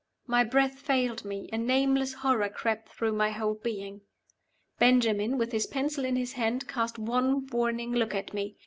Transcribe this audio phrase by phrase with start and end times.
[0.25, 4.01] My breath failed me; a nameless horror crept through my whole being.
[4.79, 8.55] Benjamin, with his pencil in his hand, cast one warning look at me.